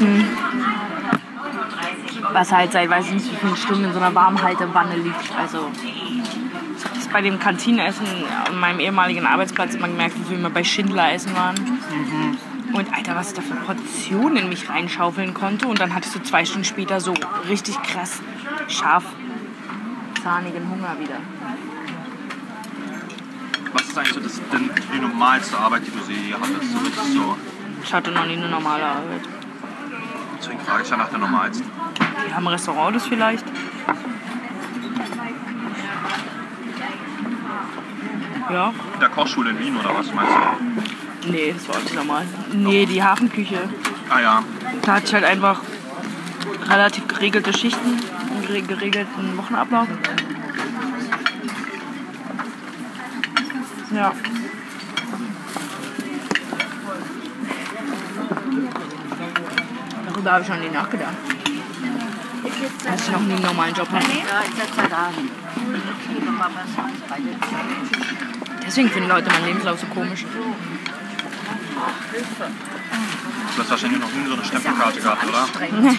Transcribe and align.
Essen, 0.00 0.24
was 2.32 2.52
halt 2.52 2.72
seit 2.72 2.88
weiß 2.88 3.06
ich 3.06 3.12
nicht 3.12 3.32
wie 3.32 3.36
vielen 3.36 3.56
Stunden 3.56 3.84
in 3.84 3.92
so 3.92 3.98
einer 3.98 4.14
Warmhaltewanne 4.14 4.96
liegt. 4.96 5.36
Also 5.38 5.70
ich 5.74 6.84
habe 6.84 6.94
das 6.94 7.08
bei 7.08 7.20
dem 7.20 7.38
Kantinenessen 7.38 8.06
an 8.46 8.58
meinem 8.58 8.80
ehemaligen 8.80 9.26
Arbeitsplatz 9.26 9.74
immer 9.74 9.88
gemerkt, 9.88 10.16
wie 10.18 10.30
wir 10.30 10.38
immer 10.38 10.50
bei 10.50 10.64
Schindler 10.64 11.12
essen 11.12 11.34
waren. 11.34 11.56
Und 12.72 12.92
Alter, 12.94 13.16
was 13.16 13.30
ich 13.30 13.34
da 13.36 13.42
für 13.42 13.56
Portionen 13.56 14.36
in 14.38 14.48
mich 14.48 14.70
reinschaufeln 14.70 15.34
konnte. 15.34 15.66
Und 15.66 15.80
dann 15.80 15.94
hattest 15.94 16.14
du 16.14 16.22
zwei 16.22 16.44
Stunden 16.44 16.64
später 16.64 17.00
so 17.00 17.14
richtig 17.48 17.80
krass 17.82 18.20
scharf 18.68 19.04
zahnigen 20.22 20.68
Hunger 20.70 20.96
wieder. 21.00 21.16
Was 23.72 23.82
ist 23.82 23.98
eigentlich 23.98 24.14
so 24.14 24.20
das, 24.20 24.40
denn 24.52 24.70
die 24.94 25.00
normalste 25.00 25.58
Arbeit, 25.58 25.82
die 25.86 25.90
du 25.90 26.12
je 26.12 26.34
hattest? 26.34 26.72
So 26.72 27.12
so. 27.12 27.36
Ich 27.82 27.92
hatte 27.92 28.10
noch 28.12 28.26
nie 28.26 28.36
eine 28.36 28.48
normale 28.48 28.84
Arbeit. 28.84 29.39
Deswegen 30.40 30.60
frage 30.60 30.82
ich 30.84 30.90
ja 30.90 30.96
nach 30.96 31.08
der 31.10 31.18
normalsten. 31.18 31.66
Wir 32.26 32.34
haben 32.36 32.46
Restaurant, 32.48 32.96
das 32.96 33.06
vielleicht. 33.06 33.44
Ja, 38.50 38.72
In 38.94 39.00
der 39.00 39.08
Kochschule 39.10 39.50
in 39.50 39.58
Wien 39.60 39.76
oder 39.76 39.90
was 39.96 40.12
meinst 40.12 40.32
du? 41.24 41.30
nee, 41.30 41.52
das 41.52 41.68
war 41.68 41.76
auch 41.76 41.82
nicht 41.82 41.94
normal. 41.94 42.26
Nee, 42.52 42.84
die 42.86 43.02
Hafenküche. 43.02 43.68
Ah 44.08 44.20
ja. 44.20 44.42
Da 44.82 44.94
hatte 44.94 45.06
ich 45.06 45.14
halt 45.14 45.24
einfach 45.24 45.60
relativ 46.68 47.06
geregelte 47.06 47.52
Schichten, 47.56 48.00
einen 48.30 48.44
gere- 48.46 48.66
geregelten 48.66 49.36
Wochenablauf. 49.36 49.86
Ja. 53.94 54.12
Darüber 60.22 60.32
habe 60.32 60.42
ich 60.42 60.50
noch 60.50 60.58
nie 60.58 60.68
nachgedacht. 60.68 61.14
Dass 62.84 63.00
ich 63.00 63.10
noch 63.10 63.20
nie 63.20 63.32
einen 63.32 63.42
normalen 63.42 63.74
Job 63.74 63.88
hatte. 63.90 64.06
Deswegen 68.66 68.90
finden 68.90 69.08
Leute 69.08 69.30
meinen 69.30 69.46
Lebenslauf 69.46 69.80
so 69.80 69.86
komisch. 69.86 70.26
Du 73.54 73.62
hast 73.62 73.70
wahrscheinlich 73.70 73.98
noch 73.98 74.12
nie 74.12 74.26
so 74.26 74.34
eine 74.34 74.44
Stempelkarte 74.44 75.00
gehabt, 75.00 75.26
oder? 75.26 75.48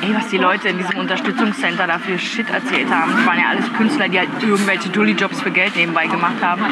Ey, 0.00 0.14
was 0.14 0.28
die 0.28 0.38
Leute 0.38 0.68
in 0.68 0.78
diesem 0.78 0.96
Unterstützungscenter 1.00 1.86
dafür 1.86 2.18
Shit 2.18 2.48
erzählt 2.48 2.88
haben. 2.90 3.16
Das 3.16 3.26
waren 3.26 3.38
ja 3.38 3.48
alles 3.50 3.70
Künstler, 3.74 4.08
die 4.08 4.18
halt 4.18 4.30
irgendwelche 4.40 4.88
Dulli-Jobs 4.88 5.42
für 5.42 5.50
Geld 5.50 5.76
nebenbei 5.76 6.06
gemacht 6.06 6.40
haben. 6.40 6.64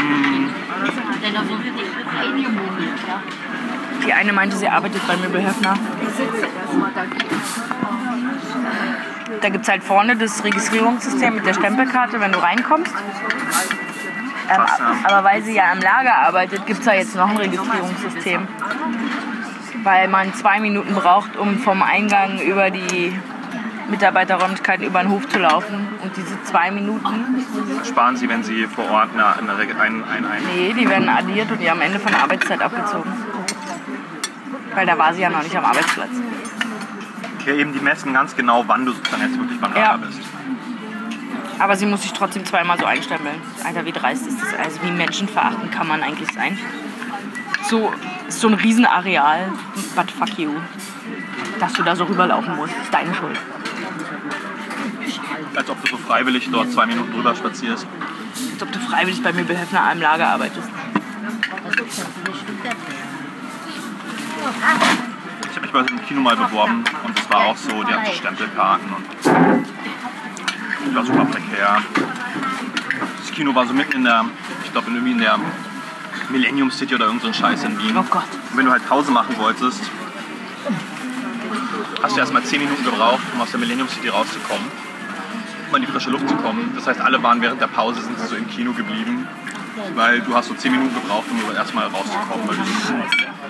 Die 4.07 4.12
eine 4.12 4.33
meinte, 4.33 4.57
sie 4.57 4.69
arbeitet 4.69 5.07
bei 5.07 5.17
Möbelhöfner. 5.17 5.75
Da 9.41 9.48
gibt 9.48 9.65
es 9.65 9.69
halt 9.69 9.83
vorne 9.83 10.17
das 10.17 10.45
Registrierungssystem 10.45 11.35
mit 11.35 11.47
der 11.47 11.55
Stempelkarte, 11.55 12.21
wenn 12.21 12.33
du 12.33 12.39
reinkommst. 12.39 12.93
Ähm, 14.48 14.61
aber 15.05 15.25
weil 15.25 15.43
sie 15.43 15.55
ja 15.55 15.73
im 15.73 15.81
Lager 15.81 16.15
arbeitet, 16.15 16.67
gibt 16.67 16.79
es 16.81 16.87
da 16.87 16.95
jetzt 16.95 17.17
noch 17.17 17.29
ein 17.29 17.37
Registrierungssystem. 17.37 18.47
Weil 19.83 20.09
man 20.09 20.33
zwei 20.35 20.61
Minuten 20.61 20.95
braucht, 20.95 21.37
um 21.37 21.59
vom 21.59 21.83
Eingang 21.83 22.41
über 22.41 22.70
die 22.70 23.19
Mitarbeiterräumlichkeiten 23.89 24.85
über 24.85 25.01
den 25.01 25.11
Hof 25.11 25.29
zu 25.29 25.39
laufen. 25.39 25.89
Und 26.03 26.17
diese 26.17 26.43
zwei 26.45 26.70
Minuten, 26.70 27.45
Sparen 27.85 28.17
Sie, 28.17 28.29
wenn 28.29 28.43
Sie 28.43 28.67
vor 28.67 28.89
Ort 28.91 29.11
eine, 29.15 29.37
eine, 29.37 29.59
Reg- 29.59 29.79
ein, 29.79 30.03
ein, 30.05 30.25
ein 30.25 30.43
nee, 30.57 30.73
die 30.73 30.89
werden 30.89 31.09
addiert 31.09 31.51
und 31.51 31.61
die 31.61 31.70
am 31.70 31.81
Ende 31.81 31.98
von 31.98 32.13
der 32.13 32.23
Arbeitszeit 32.23 32.63
abgezogen. 32.63 33.13
Weil 34.77 34.85
da 34.85 34.99
war 34.99 35.15
sie 35.15 35.23
ja 35.23 35.31
noch 35.31 35.43
nicht 35.43 35.57
am 35.57 35.65
Arbeitsplatz. 35.65 36.11
Ja, 37.47 37.55
eben 37.55 37.73
die 37.73 37.81
messen 37.81 38.13
ganz 38.13 38.37
genau, 38.37 38.63
wann 38.67 38.85
du 38.85 38.93
dann 39.11 39.21
jetzt 39.23 39.39
wirklich 39.39 39.59
beim 39.59 39.73
Ja. 39.75 39.93
Lager 39.93 39.99
bist. 40.07 40.21
Aber 41.59 41.77
sie 41.77 41.87
muss 41.87 42.03
sich 42.03 42.13
trotzdem 42.13 42.45
zweimal 42.45 42.79
so 42.79 42.85
einstempeln. 42.85 43.36
Alter, 43.65 43.86
wie 43.86 43.92
dreist 43.92 44.27
ist 44.27 44.39
das? 44.42 44.53
Also 44.55 44.83
wie 44.83 44.91
menschenverachtend 44.91 45.73
kann 45.73 45.89
man 45.89 46.03
eigentlich 46.03 46.31
sein? 46.31 46.59
So, 47.70 47.91
ist 48.29 48.39
so 48.39 48.48
ein 48.48 48.55
Riesenareal, 48.55 49.51
but 49.97 50.11
fuck 50.11 50.39
you. 50.39 50.51
Dass 51.59 51.73
du 51.73 51.83
da 51.83 51.97
so 51.97 52.05
rüberlaufen 52.05 52.55
musst, 52.57 52.75
ist 52.83 52.92
deine 52.92 53.15
Schuld. 53.15 53.39
Als 55.55 55.70
ob 55.70 55.83
du 55.83 55.89
so 55.89 55.97
freiwillig 55.97 56.51
dort 56.53 56.70
zwei 56.70 56.85
Minuten 56.85 57.15
drüber 57.15 57.35
spazierst. 57.35 57.86
Als 58.53 58.63
ob 58.63 58.70
du 58.73 58.79
freiwillig 58.79 59.23
bei 59.23 59.33
Möbelhöfner 59.33 59.91
am 59.91 60.01
Lager 60.03 60.29
arbeitest. 60.29 60.69
Ich 64.46 65.57
habe 65.57 65.61
mich 65.61 65.73
bei 65.73 65.83
so 65.83 65.89
einem 65.89 66.07
Kino 66.07 66.20
mal 66.20 66.36
beworben 66.36 66.84
und 67.05 67.18
es 67.18 67.30
war 67.30 67.46
auch 67.46 67.57
so, 67.57 67.83
die 67.83 67.92
hatten 67.92 68.07
so 68.07 68.12
Stempelkarten 68.12 68.92
und 68.92 69.05
war 70.95 71.05
super 71.05 71.24
prekär. 71.24 71.83
Das 73.18 73.33
Kino 73.33 73.55
war 73.55 73.67
so 73.67 73.74
mitten 73.74 73.92
in 73.92 74.05
der, 74.05 74.24
ich 74.64 74.73
glaube 74.73 74.90
irgendwie 74.90 75.12
in 75.12 75.18
der 75.18 75.39
Millennium 76.30 76.70
City 76.70 76.95
oder 76.95 77.06
irgend 77.06 77.23
so 77.23 77.29
ein 77.29 77.35
Scheiß 77.35 77.64
in 77.64 77.79
Wien. 77.79 77.96
Oh 77.96 78.05
Gott. 78.08 78.24
Und 78.51 78.56
wenn 78.56 78.67
du 78.67 78.73
halt 78.73 78.86
Pause 78.89 79.11
machen 79.11 79.36
wolltest, 79.39 79.80
hast 82.02 82.17
du 82.17 82.20
erstmal 82.20 82.42
10 82.42 82.61
Minuten 82.61 82.85
gebraucht, 82.85 83.23
um 83.35 83.40
aus 83.40 83.51
der 83.51 83.61
Millennium 83.61 83.89
City 83.89 84.08
rauszukommen, 84.08 84.67
um 85.70 85.77
in 85.77 85.83
die 85.83 85.89
frische 85.89 86.11
Luft 86.11 86.29
zu 86.29 86.36
kommen. 86.36 86.73
Das 86.74 86.86
heißt, 86.86 87.01
alle 87.01 87.23
waren 87.23 87.42
während 87.42 87.61
der 87.61 87.67
Pause 87.67 88.01
sind 88.01 88.18
so 88.18 88.36
im 88.36 88.48
Kino 88.48 88.73
geblieben, 88.73 89.27
weil 89.95 90.20
du 90.20 90.35
hast 90.35 90.48
so 90.48 90.55
10 90.55 90.73
Minuten 90.73 90.95
gebraucht, 90.95 91.27
um 91.30 91.55
erstmal 91.55 91.86
rauszukommen, 91.86 92.48
weil 92.48 92.56
du 92.56 92.62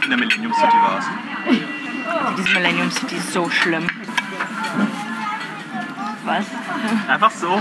in 0.06 0.10
der 0.10 0.18
Millennium 0.18 0.52
City 0.54 0.76
warst. 0.82 1.08
Diese 2.38 2.50
Millennium 2.54 2.90
City 2.90 3.16
ist 3.16 3.32
so 3.32 3.50
schlimm. 3.50 3.86
Was? 6.24 6.44
Einfach 7.08 7.30
so. 7.30 7.60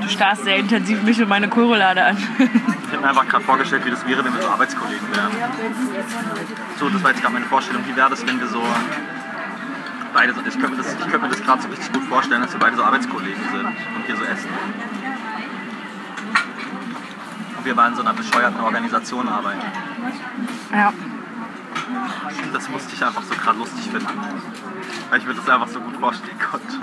Du 0.00 0.08
starrst 0.08 0.44
sehr 0.44 0.56
intensiv 0.56 1.02
mich 1.02 1.20
und 1.20 1.28
meine 1.28 1.48
Korolade 1.48 2.04
an. 2.04 2.16
Ich 2.38 2.92
habe 2.92 3.02
mir 3.02 3.08
einfach 3.08 3.26
gerade 3.28 3.44
vorgestellt, 3.44 3.84
wie 3.84 3.90
das 3.90 4.06
wäre, 4.06 4.24
wenn 4.24 4.32
wir 4.34 4.42
so 4.42 4.48
Arbeitskollegen 4.48 5.08
wären. 5.12 5.30
So, 6.78 6.88
das 6.88 7.02
war 7.02 7.10
jetzt 7.10 7.20
gerade 7.22 7.34
meine 7.34 7.46
Vorstellung. 7.46 7.82
Wie 7.86 7.96
wäre 7.96 8.08
das, 8.10 8.24
wenn 8.26 8.38
wir 8.38 8.46
so 8.46 8.62
beide, 10.14 10.32
so- 10.34 10.40
ich 10.46 10.52
könnte 10.58 10.70
mir 10.70 10.76
das, 10.76 10.92
ich 10.92 10.98
könnte 11.00 11.18
mir 11.18 11.28
das 11.28 11.42
gerade 11.42 11.62
so 11.62 11.68
richtig 11.68 11.92
gut 11.92 12.04
vorstellen, 12.04 12.42
dass 12.42 12.52
wir 12.52 12.60
beide 12.60 12.76
so 12.76 12.84
Arbeitskollegen 12.84 13.42
sind 13.52 13.66
und 13.66 14.06
hier 14.06 14.16
so 14.16 14.24
essen. 14.24 14.48
Wir 17.66 17.76
in 17.88 17.96
so 17.96 18.02
einer 18.02 18.14
bescheuerten 18.14 18.60
Organisation 18.60 19.28
arbeiten. 19.28 19.60
Ja. 20.70 20.92
Das 22.52 22.68
musste 22.68 22.94
ich 22.94 23.04
einfach 23.04 23.24
so 23.24 23.34
gerade 23.34 23.58
lustig 23.58 23.90
finden. 23.90 24.20
Weil 25.10 25.18
ich 25.18 25.26
mir 25.26 25.34
das 25.34 25.48
einfach 25.48 25.66
so 25.66 25.80
gut 25.80 25.96
vorstellen 25.96 26.38
konnte. 26.38 26.76